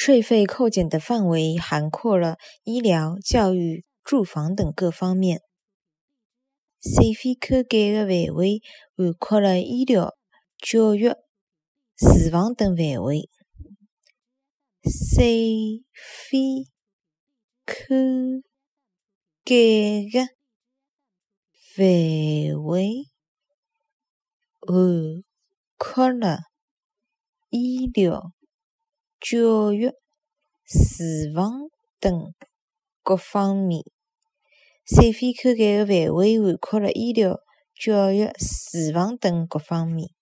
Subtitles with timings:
[0.00, 5.42] 税费扣减的范围涵括了医疗、教育、住房等各方面。
[6.80, 8.62] 税费扣减的范围
[8.94, 10.16] 涵括了医疗、
[10.56, 11.16] 教育、
[11.96, 13.28] 住房等范围。
[14.84, 16.68] 税费
[17.66, 17.74] 扣
[19.44, 20.28] 减的
[21.74, 23.06] 范围
[24.60, 25.24] 涵
[25.76, 26.38] 括了
[27.50, 28.32] 医疗、
[29.30, 31.68] 教育、住房
[32.00, 32.32] 等
[33.02, 33.84] 各方面。
[34.86, 37.38] 税费扣减的范围涵盖了医疗、
[37.74, 40.17] 教育、住房等各方面。